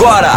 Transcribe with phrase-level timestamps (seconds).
[0.00, 0.32] agora.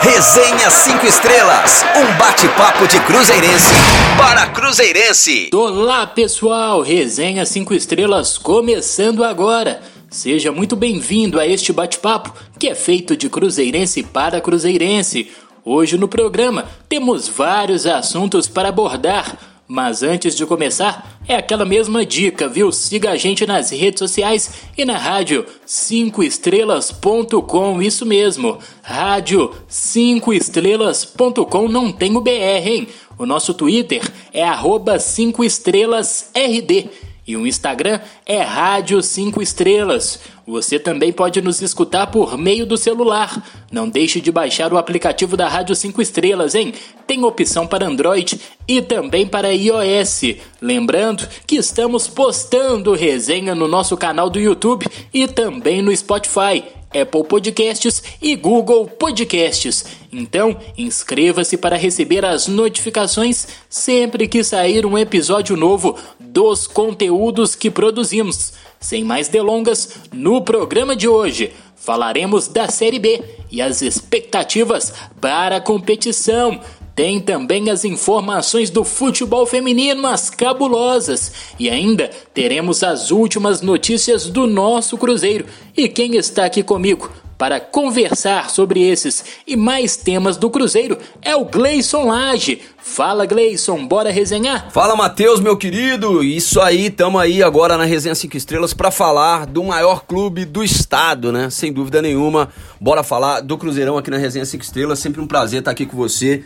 [0.00, 3.72] Resenha 5 Estrelas, um bate-papo de Cruzeirense
[4.16, 5.50] para Cruzeirense.
[5.54, 9.80] Olá pessoal, Resenha 5 Estrelas começando agora.
[10.10, 15.30] Seja muito bem-vindo a este bate-papo que é feito de Cruzeirense para Cruzeirense.
[15.64, 19.36] Hoje no programa temos vários assuntos para abordar
[19.68, 22.72] mas antes de começar, é aquela mesma dica, viu?
[22.72, 28.58] Siga a gente nas redes sociais e na rádio 5estrelas.com, isso mesmo.
[28.82, 32.88] Rádio 5estrelas.com não tem o BR, hein?
[33.18, 34.00] O nosso Twitter
[34.32, 36.88] é arroba 5estrelasRD
[37.28, 40.18] e o Instagram é Rádio 5 Estrelas.
[40.48, 43.46] Você também pode nos escutar por meio do celular.
[43.70, 46.72] Não deixe de baixar o aplicativo da Rádio 5 Estrelas, hein?
[47.06, 50.36] Tem opção para Android e também para iOS.
[50.58, 56.64] Lembrando que estamos postando resenha no nosso canal do YouTube e também no Spotify.
[56.90, 59.84] Apple Podcasts e Google Podcasts.
[60.10, 67.70] Então, inscreva-se para receber as notificações sempre que sair um episódio novo dos conteúdos que
[67.70, 68.54] produzimos.
[68.80, 75.56] Sem mais delongas, no programa de hoje falaremos da Série B e as expectativas para
[75.56, 76.60] a competição.
[76.94, 81.32] Tem também as informações do futebol feminino, as cabulosas.
[81.58, 85.46] E ainda teremos as últimas notícias do nosso Cruzeiro.
[85.76, 91.36] E quem está aqui comigo para conversar sobre esses e mais temas do Cruzeiro é
[91.36, 92.60] o Gleison Lage.
[92.76, 94.68] Fala Gleison, bora resenhar?
[94.72, 96.24] Fala Matheus, meu querido.
[96.24, 100.64] Isso aí, tamo aí agora na Resenha 5 Estrelas para falar do maior clube do
[100.64, 101.48] estado, né?
[101.48, 102.48] Sem dúvida nenhuma.
[102.80, 104.98] Bora falar do Cruzeirão aqui na Resenha 5 Estrelas.
[104.98, 106.42] Sempre um prazer estar aqui com você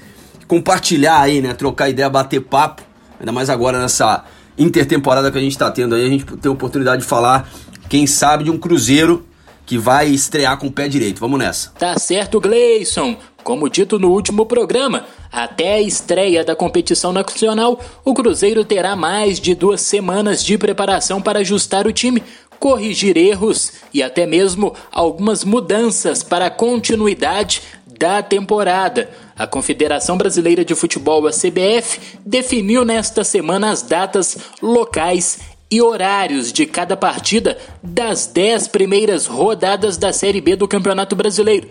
[0.47, 1.55] compartilhar aí, né?
[1.55, 2.83] Trocar ideia, bater papo.
[3.19, 4.25] Ainda mais agora nessa
[4.59, 7.49] intertemporada que a gente está tendo aí, a gente tem a oportunidade de falar,
[7.89, 9.25] quem sabe, de um Cruzeiro
[9.67, 11.21] que vai estrear com o pé direito.
[11.21, 11.71] Vamos nessa.
[11.79, 13.17] Tá certo, Gleison.
[13.43, 19.41] Como dito no último programa, até a estreia da competição nacional, o Cruzeiro terá mais
[19.41, 22.23] de duas semanas de preparação para ajustar o time,
[22.61, 27.63] corrigir erros e até mesmo algumas mudanças para a continuidade
[27.99, 29.11] da temporada.
[29.37, 35.39] A Confederação Brasileira de Futebol, a CBF, definiu nesta semana as datas, locais
[35.73, 41.67] e horários de cada partida das dez primeiras rodadas da Série B do Campeonato Brasileiro.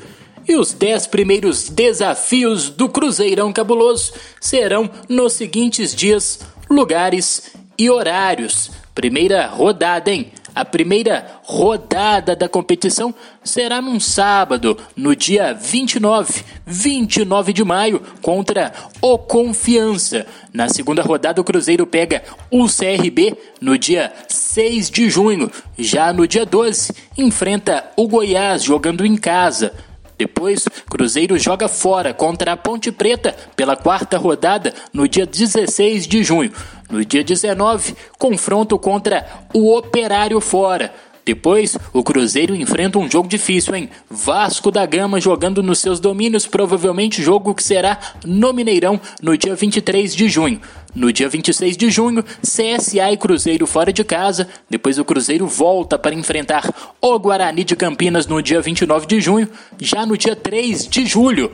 [0.49, 8.71] E os dez primeiros desafios do Cruzeirão Cabuloso serão nos seguintes dias, lugares e horários.
[8.95, 10.31] Primeira rodada, hein?
[10.53, 18.73] A primeira rodada da competição será num sábado, no dia 29, 29 de maio, contra
[19.01, 20.25] o Confiança.
[20.53, 25.49] Na segunda rodada, o Cruzeiro pega o CRB no dia 6 de junho.
[25.77, 29.71] Já no dia 12, enfrenta o Goiás jogando em casa.
[30.17, 36.23] Depois, Cruzeiro joga fora contra a Ponte Preta pela quarta rodada no dia 16 de
[36.23, 36.51] junho.
[36.91, 40.93] No dia 19, confronto contra o Operário fora.
[41.23, 43.89] Depois, o Cruzeiro enfrenta um jogo difícil, hein?
[44.09, 49.55] Vasco da Gama jogando nos seus domínios, provavelmente jogo que será no Mineirão no dia
[49.55, 50.59] 23 de junho.
[50.93, 54.49] No dia 26 de junho, CSA e Cruzeiro fora de casa.
[54.69, 56.69] Depois o Cruzeiro volta para enfrentar
[56.99, 59.47] o Guarani de Campinas no dia 29 de junho.
[59.79, 61.51] Já no dia 3 de julho,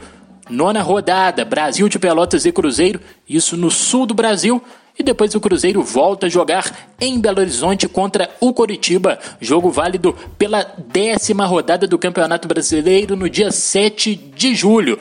[0.49, 2.99] nona rodada, Brasil de Pelotas e Cruzeiro,
[3.29, 4.63] isso no sul do Brasil.
[4.97, 9.19] E depois o Cruzeiro volta a jogar em Belo Horizonte contra o Coritiba.
[9.39, 14.97] Jogo válido pela décima rodada do Campeonato Brasileiro no dia 7 de julho.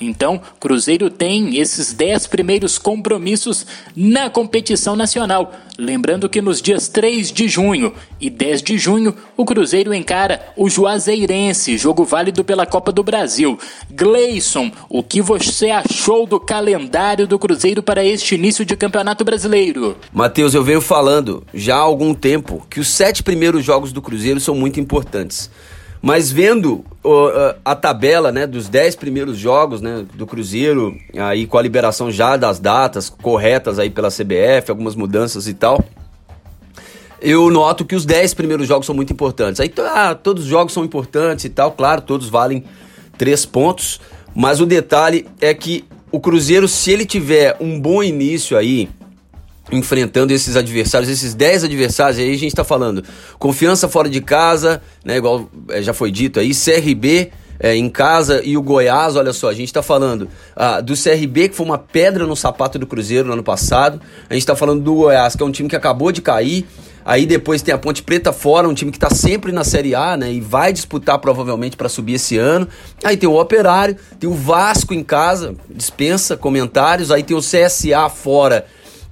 [0.00, 5.52] Então, Cruzeiro tem esses 10 primeiros compromissos na competição nacional.
[5.78, 10.70] Lembrando que nos dias 3 de junho e 10 de junho, o Cruzeiro encara o
[10.70, 13.58] Juazeirense, jogo válido pela Copa do Brasil.
[13.90, 19.96] Gleison, o que você achou do calendário do Cruzeiro para este início de Campeonato Brasileiro?
[20.12, 24.40] Matheus, eu venho falando já há algum tempo que os sete primeiros jogos do Cruzeiro
[24.40, 25.50] são muito importantes.
[26.02, 31.58] Mas vendo uh, a tabela né, dos 10 primeiros jogos né, do Cruzeiro, aí com
[31.58, 35.82] a liberação já das datas corretas aí pela CBF, algumas mudanças e tal,
[37.20, 39.60] eu noto que os 10 primeiros jogos são muito importantes.
[39.60, 42.64] Aí ah, todos os jogos são importantes e tal, claro, todos valem
[43.16, 44.00] 3 pontos,
[44.34, 48.88] mas o detalhe é que o Cruzeiro, se ele tiver um bom início aí,
[49.70, 53.02] enfrentando esses adversários, esses 10 adversários, aí a gente está falando
[53.38, 58.42] confiança fora de casa, né, igual é, já foi dito aí, CRB é, em casa
[58.44, 61.78] e o Goiás, olha só, a gente está falando ah, do CRB, que foi uma
[61.78, 65.42] pedra no sapato do Cruzeiro no ano passado, a gente está falando do Goiás, que
[65.42, 66.66] é um time que acabou de cair,
[67.06, 70.16] Aí depois tem a Ponte Preta fora, um time que está sempre na Série A,
[70.16, 70.32] né?
[70.32, 72.66] E vai disputar provavelmente para subir esse ano.
[73.04, 77.12] Aí tem o Operário, tem o Vasco em casa, dispensa comentários.
[77.12, 78.66] Aí tem o CSA fora,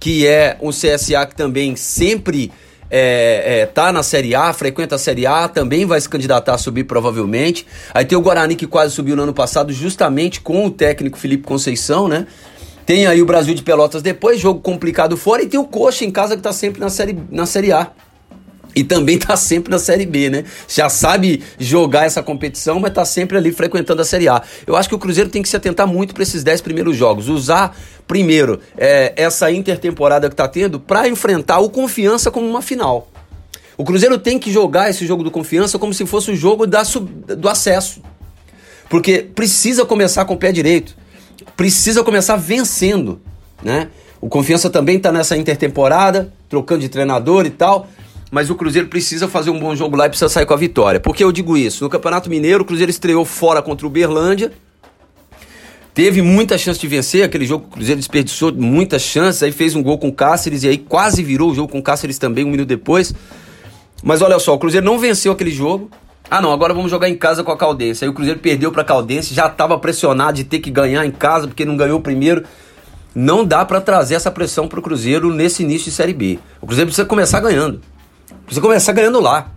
[0.05, 2.53] que é um CSA que também sempre
[2.91, 6.59] é, é, tá na Série A, frequenta a Série A, também vai se candidatar a
[6.59, 7.67] subir provavelmente.
[7.95, 11.45] Aí tem o Guarani que quase subiu no ano passado, justamente com o técnico Felipe
[11.45, 12.27] Conceição, né?
[12.85, 16.11] Tem aí o Brasil de Pelotas depois, jogo complicado fora, e tem o Coxa em
[16.11, 17.91] casa que tá sempre na série, na série A.
[18.75, 20.45] E também tá sempre na Série B, né?
[20.69, 24.43] Já sabe jogar essa competição, mas tá sempre ali frequentando a Série A.
[24.67, 27.29] Eu acho que o Cruzeiro tem que se atentar muito para esses 10 primeiros jogos.
[27.29, 27.77] Usar,
[28.07, 33.09] primeiro, é, essa intertemporada que tá tendo para enfrentar o Confiança como uma final.
[33.77, 36.85] O Cruzeiro tem que jogar esse jogo do Confiança como se fosse o jogo da
[36.85, 38.01] sub, do acesso.
[38.89, 40.97] Porque precisa começar com o pé direito
[41.57, 43.21] precisa começar vencendo,
[43.63, 43.89] né?
[44.21, 47.89] O Confiança também está nessa intertemporada, trocando de treinador e tal,
[48.35, 50.99] mas o Cruzeiro precisa fazer um bom jogo lá e precisa sair com a vitória.
[50.99, 51.85] Por que eu digo isso?
[51.85, 54.51] No Campeonato Mineiro, o Cruzeiro estreou fora contra o Berlândia,
[55.95, 59.83] teve muita chance de vencer, aquele jogo o Cruzeiro desperdiçou muitas chances, aí fez um
[59.85, 62.51] gol com o Cáceres e aí quase virou o jogo com o Cáceres também um
[62.51, 63.15] minuto depois.
[64.03, 65.89] Mas olha só, o Cruzeiro não venceu aquele jogo,
[66.29, 68.03] ah, não, agora vamos jogar em casa com a Caldense.
[68.05, 71.13] Aí o Cruzeiro perdeu para a Caldense, já estava pressionado de ter que ganhar em
[71.13, 72.43] casa porque não ganhou o primeiro.
[73.15, 76.41] Não dá para trazer essa pressão para o Cruzeiro nesse início de Série B.
[76.61, 77.94] O Cruzeiro precisa começar ganhando.
[78.45, 79.51] Precisa começar ganhando lá.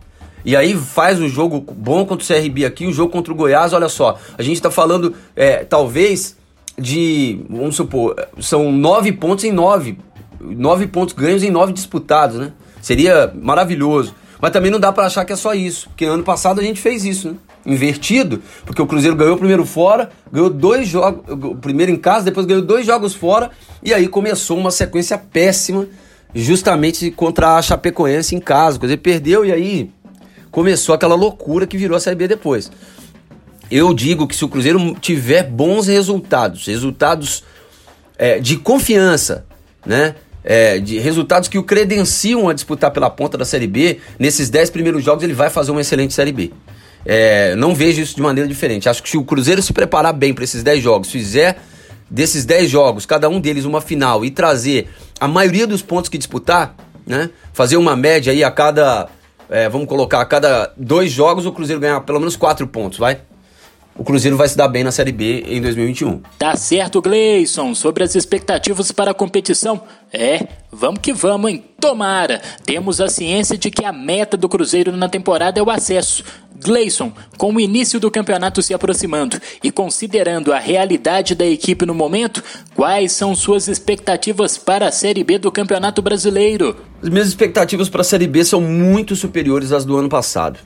[0.45, 3.73] E aí faz o jogo bom contra o CRB aqui, o jogo contra o Goiás,
[3.73, 4.17] olha só.
[4.37, 6.37] A gente está falando, é, talvez,
[6.79, 9.97] de, vamos supor, são nove pontos em nove.
[10.39, 12.53] Nove pontos ganhos em nove disputados, né?
[12.81, 14.15] Seria maravilhoso.
[14.39, 16.79] Mas também não dá para achar que é só isso, porque ano passado a gente
[16.79, 17.37] fez isso, né?
[17.65, 21.25] Invertido, porque o Cruzeiro ganhou o primeiro fora, ganhou dois jogos,
[21.59, 23.51] primeiro em casa, depois ganhou dois jogos fora,
[23.83, 25.87] e aí começou uma sequência péssima,
[26.43, 28.77] justamente contra a Chapecoense em casa.
[28.77, 29.91] Cruzeiro perdeu e aí
[30.51, 32.71] começou aquela loucura que virou a Série B depois.
[33.69, 37.43] Eu digo que se o Cruzeiro tiver bons resultados, resultados
[38.17, 39.45] é, de confiança,
[39.85, 40.15] né?
[40.43, 44.69] é, de resultados que o credenciam a disputar pela ponta da Série B, nesses 10
[44.69, 46.53] primeiros jogos ele vai fazer uma excelente Série B.
[47.05, 48.87] É, não vejo isso de maneira diferente.
[48.87, 51.57] Acho que se o Cruzeiro se preparar bem para esses 10 jogos, fizer
[52.09, 54.87] desses 10 jogos, cada um deles uma final e trazer
[55.19, 56.75] a maioria dos pontos que disputar,
[57.05, 57.29] né?
[57.53, 59.07] Fazer uma média aí a cada,
[59.49, 63.21] é, vamos colocar, a cada dois jogos o Cruzeiro ganhar pelo menos 4 pontos, vai?
[63.97, 66.21] O Cruzeiro vai se dar bem na Série B em 2021.
[66.37, 67.73] Tá certo, Gleison.
[67.73, 69.81] Sobre as expectativas para a competição,
[70.13, 71.63] é, vamos que vamos, hein?
[71.79, 72.41] Tomara!
[72.63, 76.23] Temos a ciência de que a meta do Cruzeiro na temporada é o acesso.
[76.59, 81.93] Gleison, com o início do campeonato se aproximando e considerando a realidade da equipe no
[81.93, 82.43] momento,
[82.75, 86.75] quais são suas expectativas para a Série B do Campeonato Brasileiro?
[87.01, 90.59] As minhas expectativas para a Série B são muito superiores às do ano passado.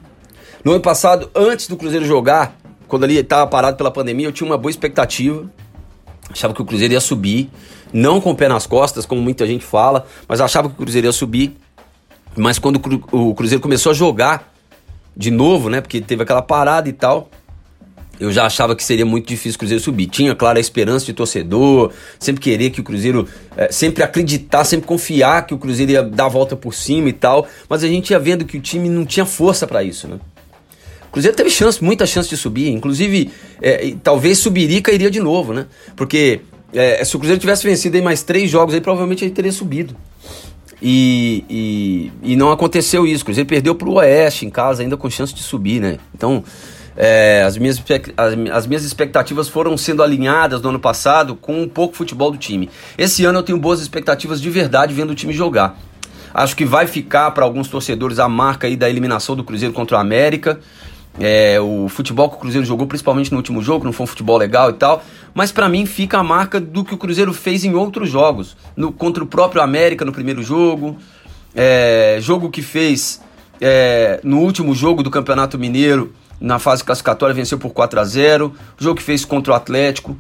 [0.64, 2.56] No ano passado, antes do Cruzeiro jogar,
[2.92, 5.50] quando ali estava parado pela pandemia, eu tinha uma boa expectativa.
[6.30, 7.50] Achava que o Cruzeiro ia subir,
[7.94, 11.08] não com o pé nas costas, como muita gente fala, mas achava que o Cruzeiro
[11.08, 11.56] ia subir.
[12.36, 12.82] Mas quando
[13.14, 14.54] o Cruzeiro começou a jogar
[15.16, 17.30] de novo, né, porque teve aquela parada e tal,
[18.20, 20.08] eu já achava que seria muito difícil o Cruzeiro subir.
[20.08, 24.86] Tinha, claro, a esperança de torcedor, sempre querer que o Cruzeiro, é, sempre acreditar, sempre
[24.86, 28.12] confiar que o Cruzeiro ia dar a volta por cima e tal, mas a gente
[28.12, 30.20] ia vendo que o time não tinha força para isso, né?
[31.12, 32.70] O Cruzeiro teve chance, muita chance de subir.
[32.70, 33.30] Inclusive,
[33.62, 35.66] é, talvez e cairia de novo, né?
[35.94, 36.40] Porque
[36.74, 39.94] é, se o Cruzeiro tivesse vencido mais três jogos, aí provavelmente ele teria subido.
[40.82, 43.24] E, e, e não aconteceu isso.
[43.24, 45.98] O Cruzeiro perdeu para o Oeste em casa, ainda com chance de subir, né?
[46.16, 46.46] Então,
[46.96, 47.84] é, as, minhas,
[48.16, 52.38] as, as, minhas expectativas foram sendo alinhadas no ano passado com um pouco futebol do
[52.38, 52.70] time.
[52.98, 55.78] Esse ano eu tenho boas expectativas de verdade vendo o time jogar.
[56.34, 59.98] Acho que vai ficar para alguns torcedores a marca aí da eliminação do Cruzeiro contra
[59.98, 60.60] o América.
[61.20, 64.38] É, o futebol que o Cruzeiro jogou, principalmente no último jogo, não foi um futebol
[64.38, 65.04] legal e tal,
[65.34, 68.92] mas para mim fica a marca do que o Cruzeiro fez em outros jogos, no,
[68.92, 70.98] contra o próprio América no primeiro jogo,
[71.54, 73.22] é, jogo que fez
[73.60, 78.56] é, no último jogo do Campeonato Mineiro, na fase classificatória, venceu por 4 a 0
[78.80, 80.18] jogo que fez contra o Atlético,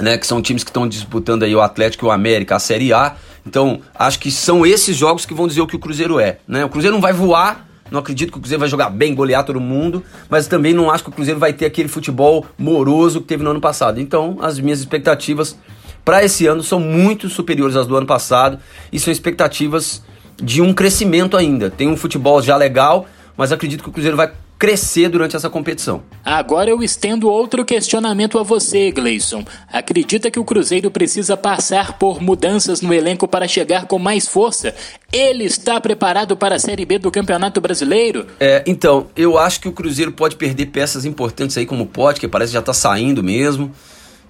[0.00, 2.92] né, que são times que estão disputando aí o Atlético e o América, a Série
[2.92, 3.14] A.
[3.46, 6.38] Então, acho que são esses jogos que vão dizer o que o Cruzeiro é.
[6.48, 6.64] Né?
[6.64, 9.60] O Cruzeiro não vai voar não acredito que o Cruzeiro vai jogar bem, golear todo
[9.60, 13.42] mundo, mas também não acho que o Cruzeiro vai ter aquele futebol moroso que teve
[13.42, 14.00] no ano passado.
[14.00, 15.56] Então, as minhas expectativas
[16.04, 18.58] para esse ano são muito superiores às do ano passado
[18.92, 20.02] e são expectativas
[20.36, 21.70] de um crescimento ainda.
[21.70, 26.02] Tem um futebol já legal, mas acredito que o Cruzeiro vai crescer durante essa competição.
[26.24, 29.44] Agora eu estendo outro questionamento a você, Gleison.
[29.70, 34.74] Acredita que o Cruzeiro precisa passar por mudanças no elenco para chegar com mais força?
[35.12, 38.26] Ele está preparado para a Série B do Campeonato Brasileiro?
[38.40, 42.28] É, então, eu acho que o Cruzeiro pode perder peças importantes aí, como pode, que
[42.28, 43.72] parece que já está saindo mesmo.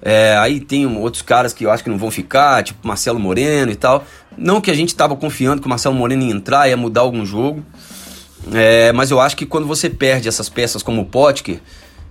[0.03, 3.73] É, aí tem outros caras que eu acho que não vão ficar, tipo Marcelo Moreno
[3.73, 4.05] e tal.
[4.37, 7.25] Não que a gente estava confiando que o Marcelo Moreno ia entrar, ia mudar algum
[7.25, 7.65] jogo.
[8.53, 11.61] É, mas eu acho que quando você perde essas peças como o Potker,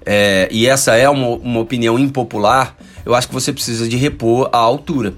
[0.05, 2.75] é, e essa é uma, uma opinião impopular,
[3.05, 5.13] eu acho que você precisa de repor a altura.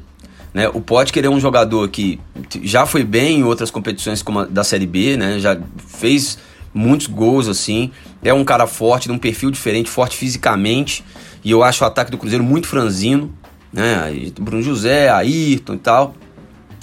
[0.54, 0.70] Né?
[0.70, 2.20] O Potker é um jogador que
[2.64, 5.40] já foi bem em outras competições como a da Série B, né?
[5.40, 5.58] já
[5.88, 6.38] fez
[6.74, 7.92] muitos gols assim,
[8.24, 11.04] é um cara forte, de um perfil diferente, forte fisicamente,
[11.44, 13.32] e eu acho o ataque do Cruzeiro muito franzino,
[13.72, 14.32] né?
[14.40, 16.16] Bruno José, Ayrton e tal.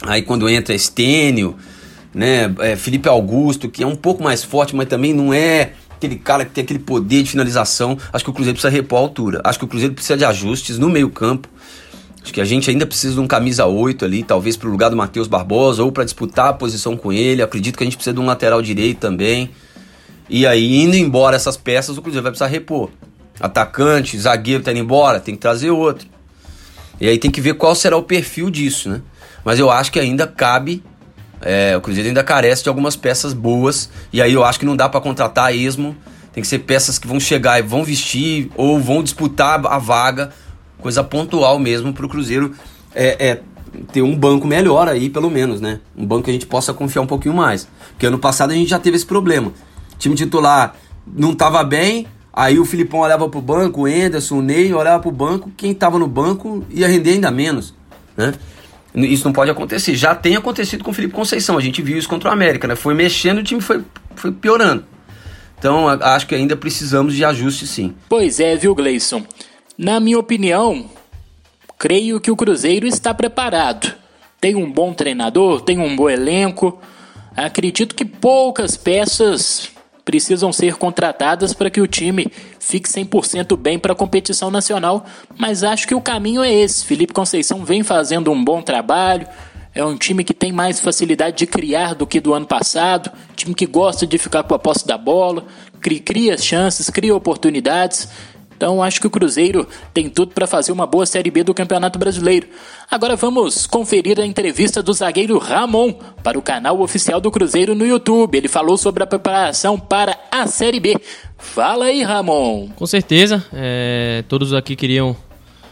[0.05, 1.57] Aí quando entra Estênio,
[2.15, 2.55] né?
[2.59, 6.45] É, Felipe Augusto, que é um pouco mais forte, mas também não é aquele cara
[6.45, 7.97] que tem aquele poder de finalização.
[8.13, 9.41] Acho que o Cruzeiro precisa repor a altura.
[9.45, 11.49] Acho que o Cruzeiro precisa de ajustes no meio-campo.
[12.23, 14.91] Acho que a gente ainda precisa de um camisa 8 ali, talvez para o lugar
[14.91, 17.43] do Matheus Barbosa ou para disputar a posição com ele.
[17.43, 19.51] Acredito que a gente precisa de um lateral direito também.
[20.29, 22.91] E aí, indo embora essas peças, o Cruzeiro vai precisar repor.
[23.41, 26.07] Atacante, zagueiro tá indo embora, tem que trazer outro.
[27.01, 29.03] E aí tem que ver qual será o perfil disso, né?
[29.45, 30.83] Mas eu acho que ainda cabe
[31.43, 33.91] é, o Cruzeiro ainda carece de algumas peças boas.
[34.13, 35.97] E aí eu acho que não dá para contratar esmo.
[36.33, 40.33] Tem que ser peças que vão chegar e vão vestir ou vão disputar a vaga.
[40.79, 42.55] Coisa pontual mesmo para o Cruzeiro
[42.95, 43.41] é, é,
[43.93, 45.81] ter um banco melhor aí, pelo menos, né?
[45.97, 47.69] Um banco que a gente possa confiar um pouquinho mais.
[47.91, 49.49] Porque ano passado a gente já teve esse problema.
[49.49, 50.75] O time titular
[51.07, 55.11] não estava bem, aí o Filipão olhava pro banco, o Enderson, o Ney olhava pro
[55.11, 57.75] banco, quem estava no banco ia render ainda menos,
[58.17, 58.33] né?
[58.95, 59.95] Isso não pode acontecer.
[59.95, 61.57] Já tem acontecido com o Felipe Conceição.
[61.57, 62.77] A gente viu isso contra o América, né?
[62.77, 63.83] Foi mexendo, o time foi,
[64.15, 64.85] foi piorando.
[65.59, 67.95] Então, acho que ainda precisamos de ajuste, sim.
[68.09, 69.25] Pois é, viu, Gleison?
[69.79, 70.91] Na minha opinião,
[71.79, 73.95] creio que o Cruzeiro está preparado.
[74.41, 76.81] Tem um bom treinador, tem um bom elenco.
[77.35, 79.72] Acredito que poucas peças
[80.05, 82.27] precisam ser contratadas para que o time
[82.59, 85.05] fique 100% bem para a competição nacional,
[85.39, 86.85] mas acho que o caminho é esse.
[86.85, 89.27] Felipe Conceição vem fazendo um bom trabalho,
[89.75, 93.55] é um time que tem mais facilidade de criar do que do ano passado, time
[93.55, 95.47] que gosta de ficar com a posse da bola,
[96.05, 98.09] cria chances, cria oportunidades.
[98.63, 101.99] Então acho que o Cruzeiro tem tudo para fazer uma boa Série B do Campeonato
[101.99, 102.47] Brasileiro.
[102.89, 105.93] Agora vamos conferir a entrevista do zagueiro Ramon
[106.23, 108.39] para o canal oficial do Cruzeiro no YouTube.
[108.39, 110.97] Ele falou sobre a preparação para a Série B.
[111.37, 112.69] Fala aí, Ramon.
[112.77, 115.17] Com certeza, é, todos aqui queriam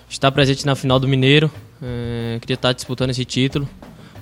[0.08, 1.48] estar presentes na final do Mineiro,
[1.80, 3.68] é, queria estar disputando esse título,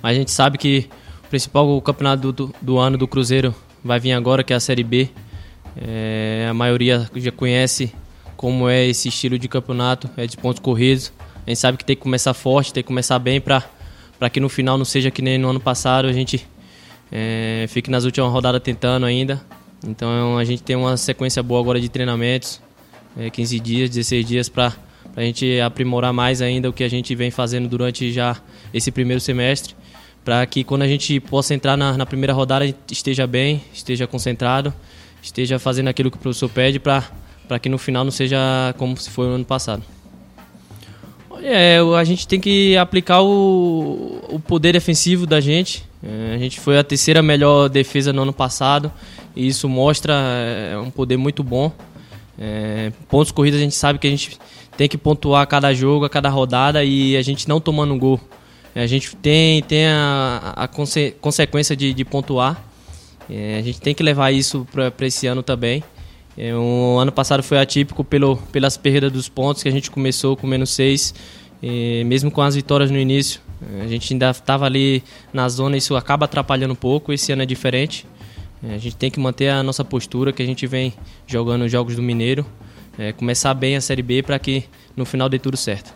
[0.02, 0.90] mas a gente sabe que
[1.25, 4.84] o principal campeonato do, do ano do Cruzeiro vai vir agora, que é a Série
[4.84, 5.08] B.
[5.75, 7.94] É, a maioria já conhece
[8.38, 11.12] como é esse estilo de campeonato, é de pontos corridos.
[11.45, 13.64] A gente sabe que tem que começar forte, tem que começar bem para
[14.30, 16.47] que no final não seja que nem no ano passado, a gente
[17.11, 19.42] é, fique nas últimas rodadas tentando ainda.
[19.85, 22.61] Então a gente tem uma sequência boa agora de treinamentos,
[23.18, 24.73] é, 15 dias, 16 dias para
[25.16, 28.37] a gente aprimorar mais ainda o que a gente vem fazendo durante já
[28.73, 29.75] esse primeiro semestre,
[30.25, 34.73] para que quando a gente possa entrar na, na primeira rodada esteja bem, esteja concentrado,
[35.21, 37.02] esteja fazendo aquilo que o professor pede para
[37.49, 38.38] para que no final não seja
[38.76, 39.83] como se foi o ano passado.
[41.43, 45.85] É, a gente tem que aplicar o, o poder defensivo da gente.
[46.02, 48.93] É, a gente foi a terceira melhor defesa no ano passado
[49.35, 51.73] e isso mostra é, um poder muito bom.
[52.38, 54.38] É, pontos corridos a gente sabe que a gente
[54.76, 58.21] tem que pontuar a cada jogo, a cada rodada e a gente não tomando gol.
[58.75, 62.62] É, a gente tem, tem a, a conse consequência de, de pontuar.
[63.31, 65.83] É, a gente tem que levar isso para esse ano também.
[66.40, 70.37] É, o ano passado foi atípico pelo, pelas perdas dos pontos, que a gente começou
[70.37, 71.12] com menos seis,
[71.61, 73.40] e mesmo com as vitórias no início.
[73.83, 75.02] A gente ainda estava ali
[75.33, 77.12] na zona, isso acaba atrapalhando um pouco.
[77.12, 78.07] Esse ano é diferente.
[78.62, 80.95] É, a gente tem que manter a nossa postura que a gente vem
[81.26, 82.47] jogando os jogos do Mineiro,
[82.97, 84.62] é, começar bem a Série B para que
[84.97, 85.92] no final dê tudo certo.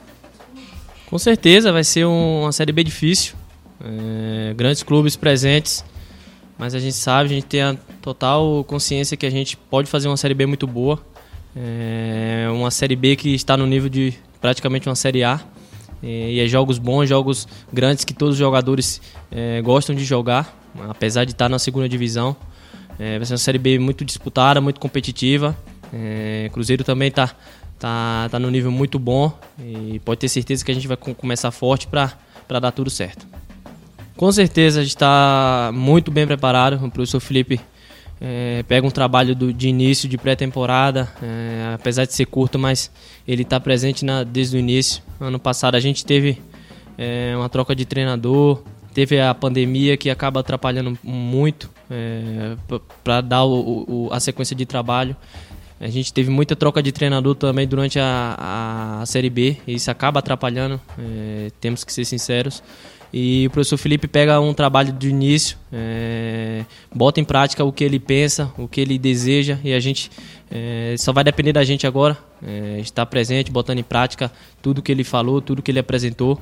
[1.07, 3.35] Com certeza vai ser um, uma Série B difícil,
[3.81, 5.85] é, grandes clubes presentes,
[6.59, 10.09] mas a gente sabe, a gente tem a total consciência que a gente pode fazer
[10.09, 11.01] uma Série B muito boa.
[11.55, 15.41] É uma Série B que está no nível de praticamente uma Série A.
[16.03, 20.57] E é jogos bons, jogos grandes que todos os jogadores é, gostam de jogar,
[20.89, 22.37] apesar de estar na segunda divisão.
[22.99, 25.57] É, vai ser uma Série B muito disputada, muito competitiva.
[25.93, 27.35] É, Cruzeiro também está
[27.79, 31.51] tá, tá no nível muito bom e pode ter certeza que a gente vai começar
[31.51, 32.17] forte para
[32.49, 33.32] dar tudo certo.
[34.17, 36.85] Com certeza a gente está muito bem preparado.
[36.85, 37.61] O professor Felipe
[38.21, 42.91] é, pega um trabalho do, de início de pré-temporada, é, apesar de ser curto, mas
[43.27, 45.03] ele está presente na, desde o início.
[45.21, 46.41] Ano passado a gente teve
[46.97, 48.63] é, uma troca de treinador,
[48.95, 52.57] teve a pandemia que acaba atrapalhando muito é,
[53.03, 55.17] para dar o, o, a sequência de trabalho.
[55.81, 59.75] A gente teve muita troca de treinador também durante a, a, a Série B, e
[59.75, 62.63] isso acaba atrapalhando, é, temos que ser sinceros.
[63.13, 66.65] E o professor Felipe pega um trabalho de início, é,
[66.95, 70.11] bota em prática o que ele pensa, o que ele deseja, e a gente
[70.51, 74.91] é, só vai depender da gente agora, é, estar presente, botando em prática tudo que
[74.91, 76.41] ele falou, tudo que ele apresentou.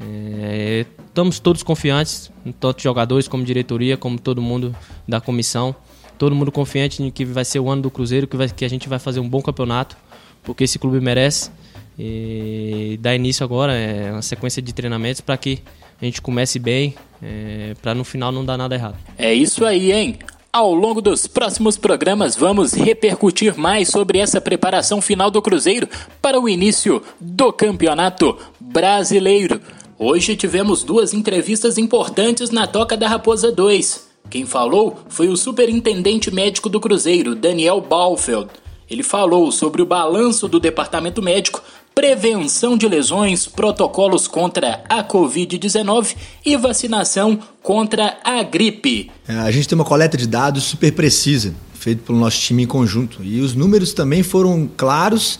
[0.00, 4.74] É, estamos todos confiantes, tanto jogadores como diretoria, como todo mundo
[5.06, 5.74] da comissão.
[6.18, 8.68] Todo mundo confiante em que vai ser o ano do Cruzeiro, que, vai, que a
[8.68, 9.96] gente vai fazer um bom campeonato,
[10.42, 11.50] porque esse clube merece.
[11.98, 15.62] E dar início agora é uma sequência de treinamentos para que
[16.00, 18.96] a gente comece bem, é, para no final não dar nada errado.
[19.18, 20.18] É isso aí, hein?
[20.52, 25.88] Ao longo dos próximos programas, vamos repercutir mais sobre essa preparação final do Cruzeiro
[26.20, 29.60] para o início do Campeonato Brasileiro.
[29.96, 34.08] Hoje tivemos duas entrevistas importantes na Toca da Raposa 2.
[34.28, 38.48] Quem falou foi o superintendente médico do Cruzeiro, Daniel Balfeld.
[38.90, 41.62] Ele falou sobre o balanço do departamento médico
[41.94, 49.10] prevenção de lesões, protocolos contra a Covid-19 e vacinação contra a gripe.
[49.26, 52.66] É, a gente tem uma coleta de dados super precisa, feita pelo nosso time em
[52.66, 53.22] conjunto.
[53.22, 55.38] E os números também foram claros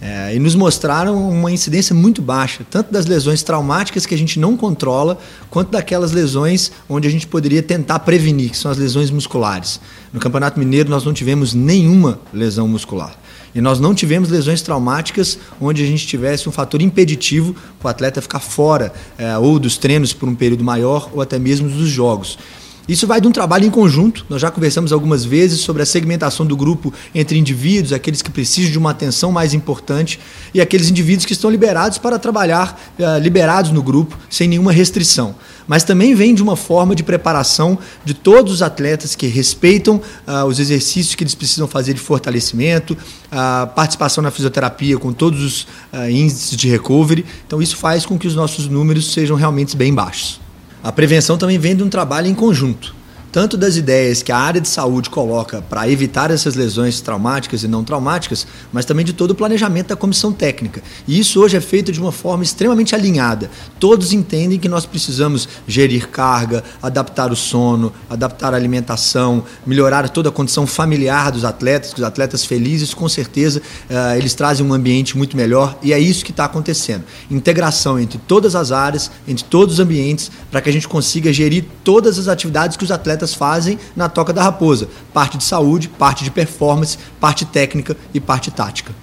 [0.00, 4.40] é, e nos mostraram uma incidência muito baixa, tanto das lesões traumáticas que a gente
[4.40, 5.18] não controla,
[5.50, 9.80] quanto daquelas lesões onde a gente poderia tentar prevenir, que são as lesões musculares.
[10.12, 13.14] No Campeonato Mineiro nós não tivemos nenhuma lesão muscular.
[13.54, 17.90] E nós não tivemos lesões traumáticas onde a gente tivesse um fator impeditivo para o
[17.90, 21.88] atleta ficar fora é, ou dos treinos por um período maior ou até mesmo dos
[21.88, 22.38] jogos.
[22.90, 24.26] Isso vai de um trabalho em conjunto.
[24.28, 28.72] Nós já conversamos algumas vezes sobre a segmentação do grupo entre indivíduos, aqueles que precisam
[28.72, 30.18] de uma atenção mais importante,
[30.52, 35.36] e aqueles indivíduos que estão liberados para trabalhar uh, liberados no grupo, sem nenhuma restrição.
[35.68, 40.44] Mas também vem de uma forma de preparação de todos os atletas que respeitam uh,
[40.46, 42.98] os exercícios que eles precisam fazer de fortalecimento,
[43.30, 47.24] a participação na fisioterapia com todos os uh, índices de recovery.
[47.46, 50.40] Então, isso faz com que os nossos números sejam realmente bem baixos.
[50.82, 52.99] A prevenção também vem de um trabalho em conjunto
[53.32, 57.68] tanto das ideias que a área de saúde coloca para evitar essas lesões traumáticas e
[57.68, 60.82] não traumáticas, mas também de todo o planejamento da comissão técnica.
[61.06, 63.50] E isso hoje é feito de uma forma extremamente alinhada.
[63.78, 70.28] Todos entendem que nós precisamos gerir carga, adaptar o sono, adaptar a alimentação, melhorar toda
[70.28, 74.72] a condição familiar dos atletas, que os atletas felizes, com certeza, uh, eles trazem um
[74.72, 77.04] ambiente muito melhor e é isso que está acontecendo.
[77.30, 81.64] Integração entre todas as áreas, entre todos os ambientes, para que a gente consiga gerir
[81.84, 85.88] todas as atividades que os atletas atletas fazem na Toca da Raposa: parte de saúde,
[85.88, 88.94] parte de performance, parte técnica e parte tática.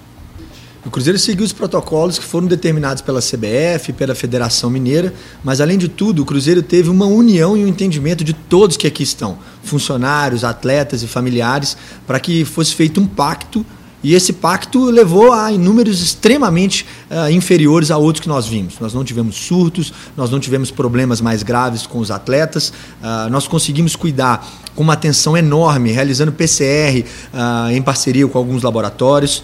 [0.84, 5.12] O Cruzeiro seguiu os protocolos que foram determinados pela CBF, pela Federação Mineira,
[5.44, 8.86] mas além de tudo, o Cruzeiro teve uma união e um entendimento de todos que
[8.86, 11.76] aqui estão, funcionários, atletas e familiares,
[12.06, 13.66] para que fosse feito um pacto
[14.02, 18.74] e esse pacto levou a números extremamente uh, inferiores a outros que nós vimos.
[18.80, 23.48] Nós não tivemos surtos, nós não tivemos problemas mais graves com os atletas, uh, nós
[23.48, 29.42] conseguimos cuidar com uma atenção enorme, realizando PCR uh, ah, em parceria com alguns laboratórios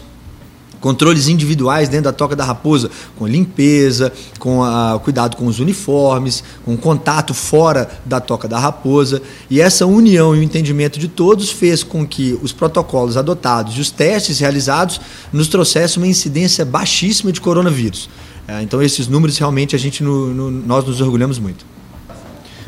[0.84, 6.44] controles individuais dentro da Toca da Raposa, com limpeza, com a, cuidado com os uniformes,
[6.62, 9.22] com contato fora da Toca da Raposa.
[9.48, 13.80] E essa união e o entendimento de todos fez com que os protocolos adotados e
[13.80, 15.00] os testes realizados
[15.32, 18.10] nos trouxessem uma incidência baixíssima de coronavírus.
[18.46, 21.64] É, então esses números realmente a gente no, no, nós nos orgulhamos muito.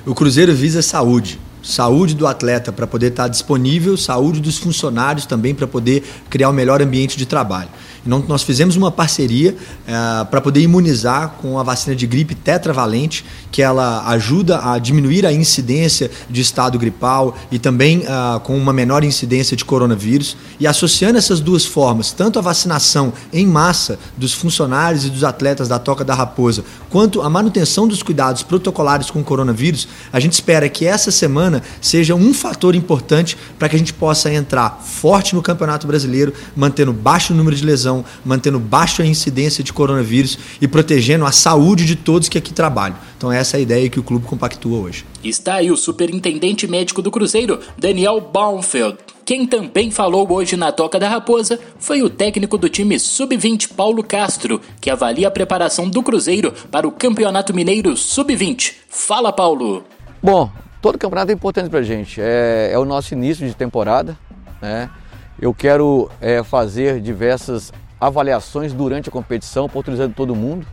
[0.07, 5.55] O Cruzeiro visa saúde saúde do atleta para poder estar disponível, saúde dos funcionários também
[5.55, 7.68] para poder criar o um melhor ambiente de trabalho.
[8.07, 13.24] Então, nós fizemos uma parceria é, para poder imunizar com a vacina de gripe tetravalente,
[13.50, 18.72] que ela ajuda a diminuir a incidência de estado gripal e também uh, com uma
[18.72, 20.37] menor incidência de coronavírus.
[20.61, 25.66] E associando essas duas formas, tanto a vacinação em massa dos funcionários e dos atletas
[25.66, 30.35] da Toca da Raposa, quanto a manutenção dos cuidados protocolares com o coronavírus, a gente
[30.35, 35.35] espera que essa semana seja um fator importante para que a gente possa entrar forte
[35.35, 41.25] no Campeonato Brasileiro, mantendo baixo número de lesão mantendo baixa incidência de coronavírus e protegendo
[41.25, 42.97] a saúde de todos que aqui trabalham.
[43.16, 45.05] Então essa é a ideia que o clube compactua hoje.
[45.23, 48.99] Está aí o superintendente médico do Cruzeiro, Daniel Baumfeld.
[49.25, 54.05] Quem também falou hoje na Toca da Raposa foi o técnico do time Sub-20, Paulo
[54.05, 58.75] Castro, que avalia a preparação do Cruzeiro para o Campeonato Mineiro Sub-20.
[58.88, 59.85] Fala, Paulo!
[60.23, 60.51] Bom,
[60.87, 62.20] todo campeonato é importante para a gente.
[62.20, 64.16] É, é, o nosso início de temporada.
[64.62, 64.88] Né?
[65.37, 70.64] Eu quero é, fazer diversas avaliações durante a competição, oportunizando todo mundo.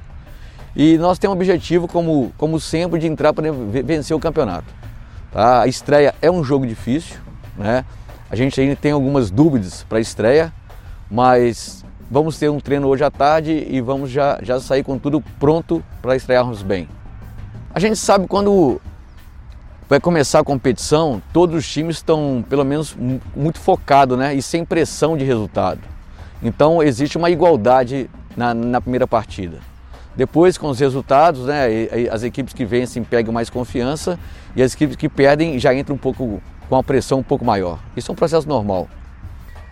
[0.75, 4.67] E nós temos um objetivo, como, como sempre, de entrar para vencer o campeonato.
[5.31, 5.61] Tá?
[5.61, 7.17] A estreia é um jogo difícil,
[7.57, 7.83] né?
[8.29, 10.53] A gente ainda tem algumas dúvidas para a estreia,
[11.09, 15.21] mas vamos ter um treino hoje à tarde e vamos já, já sair com tudo
[15.39, 16.87] pronto para estrearmos bem.
[17.73, 18.79] A gente sabe quando
[19.93, 22.97] vai começar a competição, todos os times estão pelo menos
[23.35, 24.33] muito focados né?
[24.33, 25.81] e sem pressão de resultado.
[26.41, 29.59] Então existe uma igualdade na, na primeira partida.
[30.15, 31.67] Depois, com os resultados, né,
[32.11, 34.17] as equipes que vencem pegam mais confiança
[34.55, 37.77] e as equipes que perdem já entram um pouco com a pressão um pouco maior.
[37.95, 38.87] Isso é um processo normal.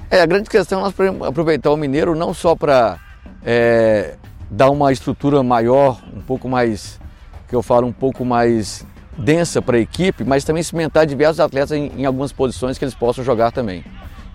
[0.08, 0.94] É, a grande questão é nós
[1.28, 3.00] aproveitar o Mineiro não só para
[3.44, 4.18] é,
[4.52, 7.00] dar uma estrutura maior, um pouco mais,
[7.48, 8.86] que eu falo, um pouco mais
[9.18, 12.96] densa para a equipe, mas também cimentar diversos atletas em, em algumas posições que eles
[12.96, 13.84] possam jogar também.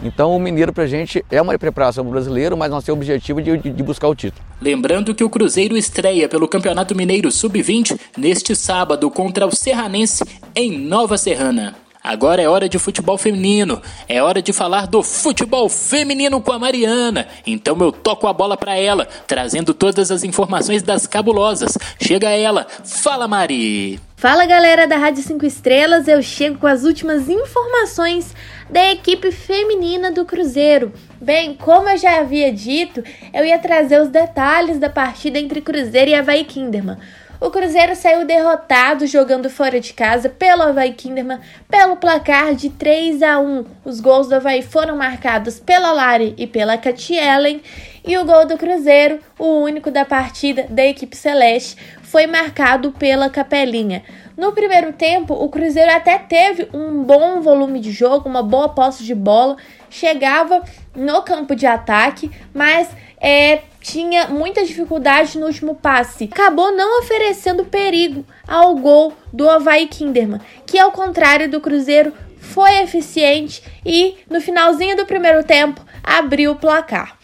[0.02, 3.40] Então o Mineiro para a gente é uma preparação brasileiro, mas nós temos o objetivo
[3.40, 4.44] de, de, de, buscar o título.
[4.60, 10.78] Lembrando que o Cruzeiro estreia pelo Campeonato Mineiro Sub-20 neste sábado contra o Serranense em
[10.78, 11.85] Nova Serrana.
[12.06, 13.82] Agora é hora de futebol feminino.
[14.08, 17.26] É hora de falar do futebol feminino com a Mariana.
[17.44, 21.76] Então eu toco a bola para ela, trazendo todas as informações das cabulosas.
[22.00, 22.64] Chega ela.
[22.84, 23.98] Fala, Mari.
[24.14, 26.06] Fala, galera da Rádio 5 Estrelas.
[26.06, 28.32] Eu chego com as últimas informações
[28.70, 30.92] da equipe feminina do Cruzeiro.
[31.20, 33.02] Bem, como eu já havia dito,
[33.34, 36.98] eu ia trazer os detalhes da partida entre Cruzeiro e Havaí Kinderman.
[37.38, 43.22] O Cruzeiro saiu derrotado jogando fora de casa pelo Havaí Kinderman pelo placar de 3
[43.22, 43.64] a 1.
[43.84, 47.60] Os gols do Havaí foram marcados pela Lari e pela Ellen
[48.06, 53.28] e o gol do Cruzeiro, o único da partida da equipe celeste, foi marcado pela
[53.28, 54.02] Capelinha.
[54.36, 59.02] No primeiro tempo, o Cruzeiro até teve um bom volume de jogo, uma boa posse
[59.02, 59.56] de bola,
[59.90, 60.62] chegava
[60.94, 62.88] no campo de ataque, mas
[63.20, 66.28] é, tinha muita dificuldade no último passe.
[66.32, 72.78] Acabou não oferecendo perigo ao gol do Havaí Kinderman, que ao contrário do Cruzeiro foi
[72.78, 77.16] eficiente e no finalzinho do primeiro tempo abriu o placar.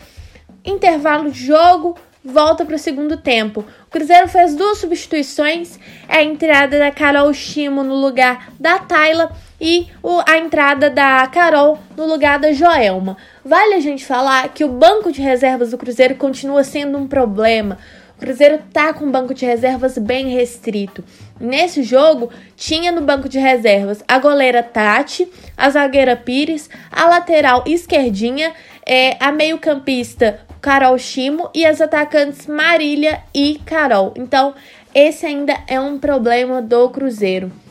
[0.64, 3.64] Intervalo de jogo, volta para o segundo tempo.
[3.88, 9.88] O Cruzeiro fez duas substituições, a entrada da Carol Chimo no lugar da Tayla e
[10.26, 13.16] a entrada da Carol no lugar da Joelma.
[13.44, 17.78] Vale a gente falar que o banco de reservas do Cruzeiro continua sendo um problema.
[18.16, 21.04] O Cruzeiro tá com um banco de reservas bem restrito.
[21.40, 27.62] Nesse jogo, tinha no banco de reservas a goleira Tati, a zagueira Pires, a lateral
[27.64, 28.52] esquerdinha,
[28.84, 34.12] é, a meio-campista Carol Chimo e as atacantes Marília e Carol.
[34.16, 34.54] Então,
[34.92, 37.61] esse ainda é um problema do Cruzeiro.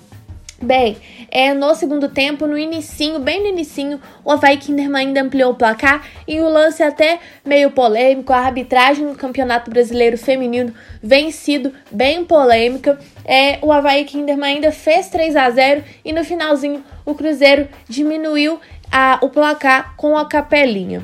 [0.62, 0.97] Bem,
[1.32, 5.56] é, no segundo tempo, no inicinho, bem no inicinho, o Havaí Kinderman ainda ampliou o
[5.56, 10.71] placar e o lance até meio polêmico, a arbitragem no Campeonato Brasileiro Feminino
[11.02, 13.00] vem sido bem polêmica.
[13.26, 18.60] É, o Havaí Kinderman ainda fez 3 a 0 e no finalzinho o Cruzeiro diminuiu
[18.91, 21.02] a, o placar com a capelinha.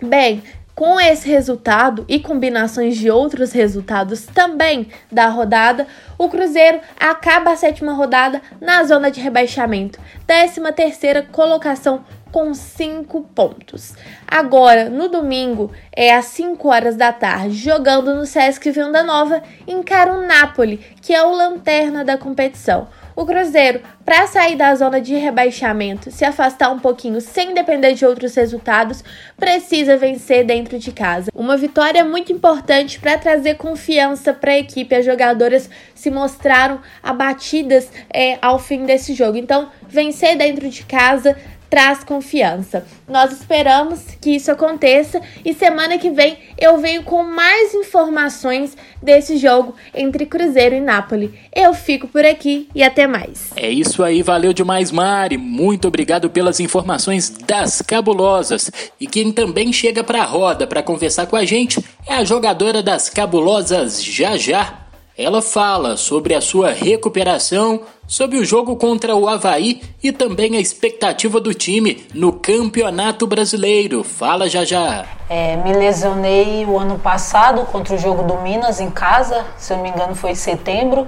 [0.00, 0.42] Bem,
[0.78, 7.56] com esse resultado e combinações de outros resultados também da rodada, o Cruzeiro acaba a
[7.56, 13.94] sétima rodada na zona de rebaixamento, 13 terceira colocação com 5 pontos.
[14.24, 20.12] Agora, no domingo, é às 5 horas da tarde, jogando no Sesc Venda Nova, encara
[20.12, 22.86] o Napoli, que é o lanterna da competição.
[23.18, 28.06] O Cruzeiro, para sair da zona de rebaixamento, se afastar um pouquinho sem depender de
[28.06, 29.02] outros resultados,
[29.36, 31.28] precisa vencer dentro de casa.
[31.34, 34.94] Uma vitória muito importante para trazer confiança para a equipe.
[34.94, 39.36] As jogadoras se mostraram abatidas é, ao fim desse jogo.
[39.36, 41.36] Então, vencer dentro de casa
[41.68, 42.84] traz confiança.
[43.08, 49.36] Nós esperamos que isso aconteça e semana que vem eu venho com mais informações desse
[49.36, 51.30] jogo entre Cruzeiro e Nápoles.
[51.54, 53.50] Eu fico por aqui e até mais.
[53.56, 55.36] É isso aí, valeu demais, Mari.
[55.36, 58.70] Muito obrigado pelas informações das cabulosas.
[59.00, 62.82] E quem também chega para a roda para conversar com a gente é a jogadora
[62.82, 64.87] das cabulosas Já Já.
[65.18, 70.60] Ela fala sobre a sua recuperação, sobre o jogo contra o Havaí e também a
[70.60, 74.04] expectativa do time no Campeonato Brasileiro.
[74.04, 75.06] Fala já já.
[75.28, 79.78] É, me lesionei o ano passado contra o jogo do Minas em casa, se eu
[79.78, 81.04] não me engano foi em setembro.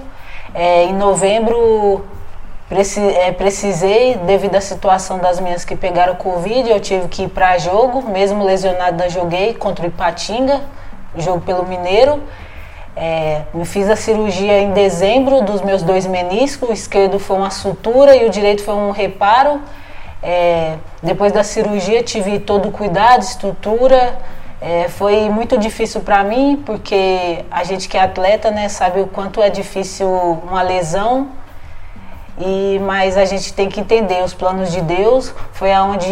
[0.53, 2.03] É, em novembro
[2.69, 7.57] é, precisei, devido à situação das minhas que pegaram Covid, eu tive que ir para
[7.57, 10.59] jogo, mesmo lesionado joguei contra o Ipatinga,
[11.15, 12.21] jogo pelo Mineiro.
[12.95, 17.49] É, me fiz a cirurgia em dezembro dos meus dois meniscos, o esquerdo foi uma
[17.49, 19.61] sutura e o direito foi um reparo.
[20.21, 24.17] É, depois da cirurgia tive todo o cuidado, estrutura.
[24.61, 29.07] É, foi muito difícil para mim, porque a gente que é atleta né, sabe o
[29.07, 31.29] quanto é difícil uma lesão
[32.41, 35.33] e, mas a gente tem que entender os planos de Deus.
[35.53, 36.11] Foi aonde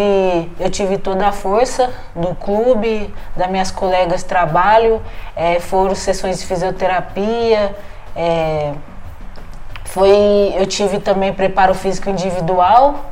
[0.60, 5.02] eu tive toda a força do clube, das minhas colegas de trabalho,
[5.36, 7.76] é, foram sessões de fisioterapia.
[8.16, 8.74] É,
[9.86, 13.06] foi, eu tive também preparo físico individual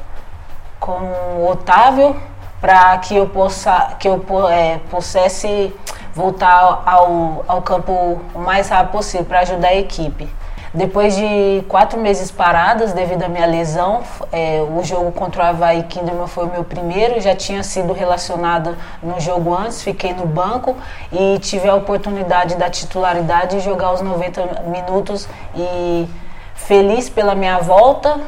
[0.80, 0.99] com
[1.39, 2.15] o Otávio
[2.62, 5.73] para que eu possa que eu é, pudesse
[6.13, 10.27] voltar ao, ao campo o mais rápido possível para ajudar a equipe.
[10.73, 15.84] Depois de quatro meses paradas devido à minha lesão, é, o jogo contra o Havaí
[15.84, 17.19] Kinderman foi o meu primeiro.
[17.21, 20.75] Já tinha sido relacionado no jogo antes, fiquei no banco
[21.12, 26.08] e tive a oportunidade da titularidade de jogar os 90 minutos e
[26.56, 28.19] feliz pela minha volta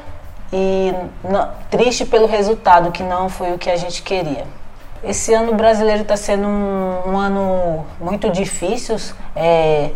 [0.52, 0.94] e
[1.70, 4.46] triste pelo resultado, que não foi o que a gente queria.
[5.04, 8.98] Esse ano brasileiro está sendo um, um, ano muito difícil.
[9.36, 9.92] É,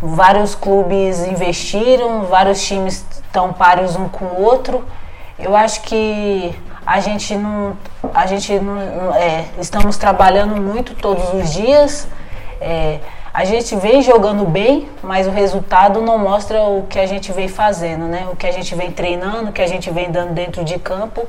[0.00, 4.84] vários clubes investiram, vários times estão pares um com o outro.
[5.38, 6.54] Eu acho que
[6.86, 7.76] a gente não,
[8.14, 12.08] a gente não, é, estamos trabalhando muito todos os dias.
[12.60, 12.98] É,
[13.32, 17.46] a gente vem jogando bem, mas o resultado não mostra o que a gente vem
[17.46, 18.26] fazendo, né?
[18.32, 21.26] O que a gente vem treinando, o que a gente vem dando dentro de campo.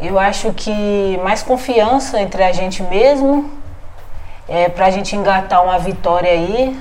[0.00, 3.50] Eu acho que mais confiança entre a gente mesmo,
[4.48, 6.76] é, para a gente engatar uma vitória aí,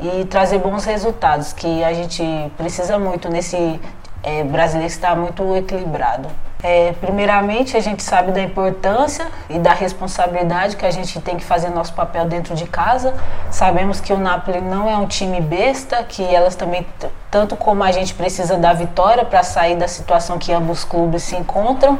[0.00, 2.22] e trazer bons resultados, que a gente
[2.56, 3.80] precisa muito nesse
[4.22, 6.28] é, brasileiro que está muito equilibrado.
[6.62, 11.44] É, primeiramente, a gente sabe da importância e da responsabilidade que a gente tem que
[11.44, 13.12] fazer nosso papel dentro de casa.
[13.50, 16.86] Sabemos que o Napoli não é um time besta, que elas também,
[17.30, 21.36] tanto como a gente precisa da vitória para sair da situação que ambos clubes se
[21.36, 21.98] encontram.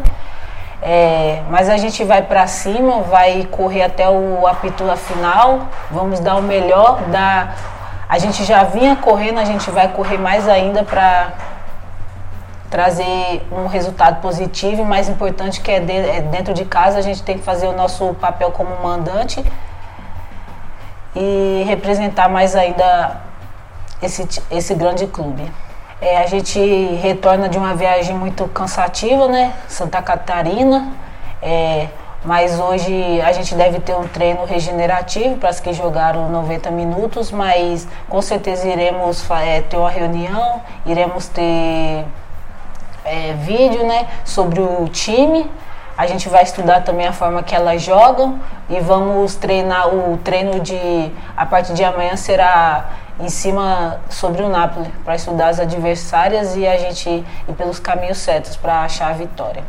[0.80, 6.36] É, mas a gente vai para cima, vai correr até o apito final, vamos dar
[6.36, 7.73] o melhor, dar
[8.14, 11.32] a gente já vinha correndo, a gente vai correr mais ainda para
[12.70, 17.02] trazer um resultado positivo e mais importante que é, de, é, dentro de casa a
[17.02, 19.44] gente tem que fazer o nosso papel como mandante
[21.16, 23.20] e representar mais ainda
[24.00, 25.50] esse, esse grande clube.
[26.00, 26.60] É, a gente
[27.02, 29.52] retorna de uma viagem muito cansativa, né?
[29.66, 30.92] Santa Catarina.
[31.42, 31.88] É,
[32.24, 37.30] mas hoje a gente deve ter um treino regenerativo para as que jogaram 90 minutos,
[37.30, 42.04] mas com certeza iremos é, ter uma reunião, iremos ter
[43.04, 45.50] é, vídeo né, sobre o time.
[45.96, 50.58] A gente vai estudar também a forma que elas jogam e vamos treinar o treino
[50.60, 52.86] de a partir de amanhã será
[53.20, 58.18] em cima sobre o Napoli para estudar as adversárias e a gente ir pelos caminhos
[58.18, 59.62] certos para achar a vitória.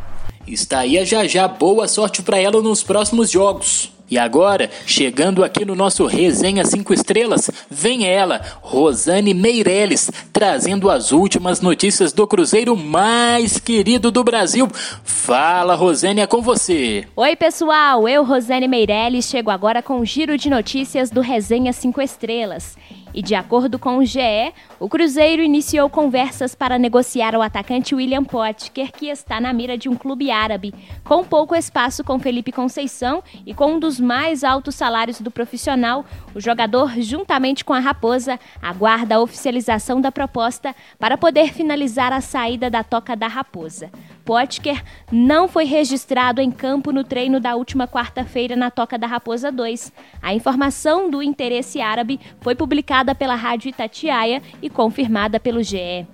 [0.47, 3.91] Está aí a já boa sorte para ela nos próximos jogos.
[4.09, 11.11] E agora, chegando aqui no nosso Resenha 5 Estrelas, vem ela, Rosane Meirelles, trazendo as
[11.11, 14.69] últimas notícias do Cruzeiro mais querido do Brasil.
[15.03, 17.07] Fala, Rosane, é com você.
[17.15, 21.99] Oi, pessoal, eu, Rosane Meirelles, chego agora com o giro de notícias do Resenha 5
[21.99, 22.77] Estrelas.
[23.15, 28.25] E de acordo com o GE, o Cruzeiro iniciou conversas para negociar o atacante William
[28.25, 33.23] Potker, que está na mira de um clube árabe, com pouco espaço com Felipe Conceição
[33.45, 36.05] e com um dos mais altos salários do profissional.
[36.35, 42.19] O jogador, juntamente com a Raposa, aguarda a oficialização da proposta para poder finalizar a
[42.19, 43.89] saída da toca da Raposa.
[44.25, 49.51] Potker não foi registrado em campo no treino da última quarta-feira na Toca da Raposa
[49.51, 49.93] 2.
[50.19, 56.07] A informação do interesse árabe foi publicada pela Rádio Itatiaia e confirmada pelo GE.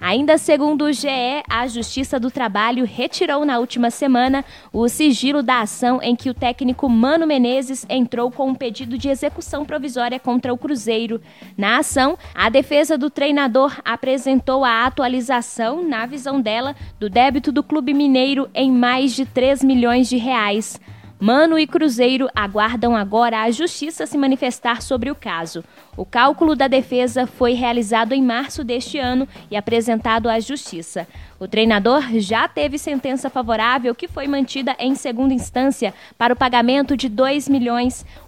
[0.00, 5.60] Ainda segundo o GE, a Justiça do Trabalho retirou na última semana o sigilo da
[5.60, 10.54] ação em que o técnico Mano Menezes entrou com um pedido de execução provisória contra
[10.54, 11.20] o Cruzeiro.
[11.54, 17.62] Na ação, a defesa do treinador apresentou a atualização, na visão dela, do débito do
[17.62, 20.80] Clube Mineiro em mais de 3 milhões de reais.
[21.20, 25.62] Mano e Cruzeiro aguardam agora a justiça se manifestar sobre o caso.
[25.94, 31.06] O cálculo da defesa foi realizado em março deste ano e apresentado à justiça.
[31.38, 36.96] O treinador já teve sentença favorável que foi mantida em segunda instância para o pagamento
[36.96, 37.14] de R$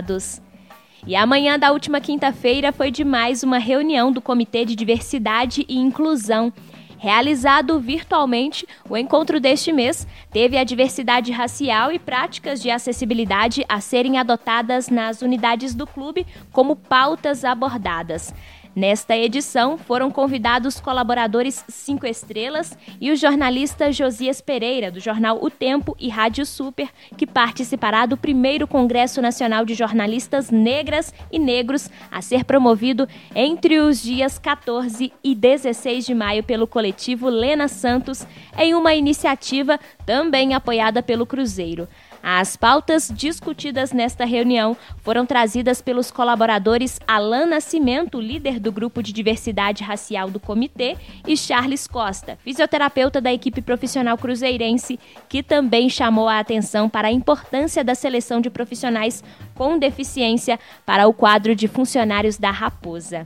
[1.05, 5.77] E amanhã da última quinta-feira foi de mais uma reunião do Comitê de Diversidade e
[5.77, 6.51] Inclusão.
[6.99, 13.79] Realizado virtualmente, o encontro deste mês teve a diversidade racial e práticas de acessibilidade a
[13.79, 18.33] serem adotadas nas unidades do clube como pautas abordadas.
[18.77, 25.49] Nesta edição, foram convidados colaboradores Cinco Estrelas e o jornalista Josias Pereira, do jornal O
[25.49, 26.87] Tempo e Rádio Super,
[27.17, 33.79] que participará do primeiro Congresso Nacional de Jornalistas Negras e Negros, a ser promovido entre
[33.79, 38.27] os dias 14 e 16 de maio pelo coletivo Lena Santos,
[38.59, 41.87] em uma iniciativa também apoiada pelo Cruzeiro.
[42.29, 49.13] As pautas discutidas nesta reunião foram trazidas pelos colaboradores Alan Nascimento, líder do grupo de
[49.13, 56.27] diversidade racial do comitê, e Charles Costa, fisioterapeuta da equipe profissional cruzeirense, que também chamou
[56.27, 59.23] a atenção para a importância da seleção de profissionais
[59.55, 63.25] com deficiência para o quadro de funcionários da Raposa.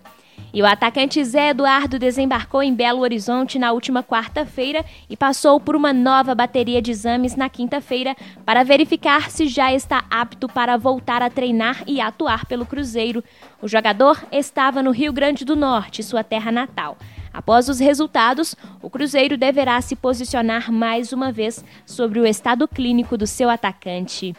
[0.53, 5.75] E o atacante Zé Eduardo desembarcou em Belo Horizonte na última quarta-feira e passou por
[5.75, 11.21] uma nova bateria de exames na quinta-feira para verificar se já está apto para voltar
[11.21, 13.23] a treinar e atuar pelo Cruzeiro.
[13.61, 16.97] O jogador estava no Rio Grande do Norte, sua terra natal.
[17.33, 23.17] Após os resultados, o Cruzeiro deverá se posicionar mais uma vez sobre o estado clínico
[23.17, 24.35] do seu atacante.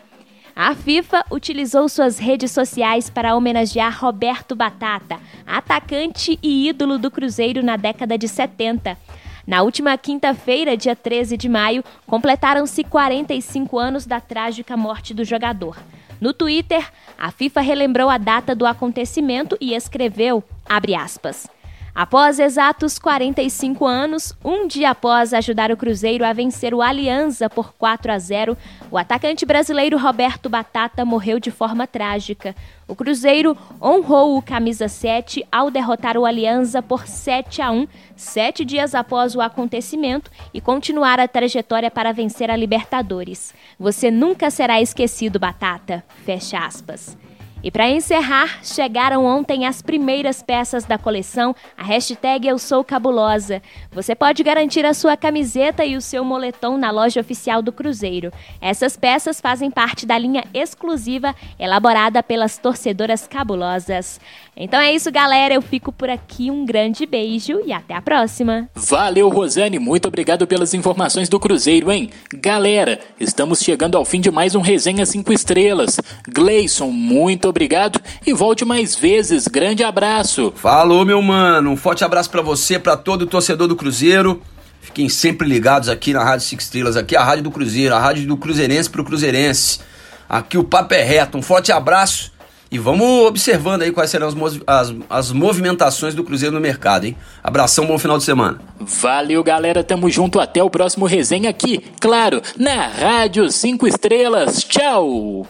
[0.54, 7.62] A FIFA utilizou suas redes sociais para homenagear Roberto Batata, atacante e ídolo do Cruzeiro
[7.62, 8.98] na década de 70.
[9.46, 15.76] Na última quinta-feira, dia 13 de maio, completaram-se 45 anos da trágica morte do jogador.
[16.20, 16.86] No Twitter,
[17.18, 21.48] a FIFA relembrou a data do acontecimento e escreveu, abre aspas,
[21.94, 27.74] Após exatos 45 anos, um dia após ajudar o Cruzeiro a vencer o Alianza por
[27.74, 28.57] 4 a 0,
[28.90, 32.57] o atacante brasileiro Roberto Batata morreu de forma trágica.
[32.88, 38.64] O Cruzeiro honrou o camisa 7 ao derrotar o Alianza por 7 a 1, sete
[38.64, 43.52] dias após o acontecimento, e continuar a trajetória para vencer a Libertadores.
[43.78, 46.02] Você nunca será esquecido, Batata.
[46.24, 47.18] Fecha aspas.
[47.62, 53.62] E para encerrar, chegaram ontem as primeiras peças da coleção, a hashtag Eu Sou Cabulosa.
[53.92, 58.33] Você pode garantir a sua camiseta e o seu moletom na loja oficial do Cruzeiro.
[58.61, 64.20] Essas peças fazem parte da linha exclusiva elaborada pelas torcedoras cabulosas.
[64.54, 65.54] Então é isso, galera.
[65.54, 66.50] Eu fico por aqui.
[66.50, 68.68] Um grande beijo e até a próxima.
[68.74, 69.78] Valeu, Rosane.
[69.78, 72.10] Muito obrigado pelas informações do Cruzeiro, hein?
[72.34, 75.98] Galera, estamos chegando ao fim de mais um Resenha 5 Estrelas.
[76.28, 79.48] Gleison, muito obrigado e volte mais vezes.
[79.48, 80.52] Grande abraço.
[80.54, 81.70] Falou, meu mano.
[81.70, 84.42] Um forte abraço para você, para todo o torcedor do Cruzeiro.
[84.82, 88.00] Fiquem sempre ligados aqui na Rádio 5 Estrelas, aqui é a Rádio do Cruzeiro, a
[88.00, 89.80] Rádio do Cruzeirense pro Cruzeirense.
[90.28, 91.38] Aqui o papo é reto.
[91.38, 92.31] Um forte abraço
[92.72, 94.35] e vamos observando aí quais serão as,
[94.66, 97.14] as, as, movimentações do Cruzeiro no mercado, hein?
[97.44, 98.58] Abração, bom final de semana.
[98.80, 99.85] Valeu, galera.
[99.85, 100.40] Tamo junto.
[100.40, 104.64] Até o próximo resenha aqui, claro, na Rádio 5 Estrelas.
[104.64, 105.46] Tchau!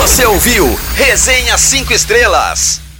[0.00, 0.64] Você ouviu
[0.96, 2.91] Resenha 5 Estrelas.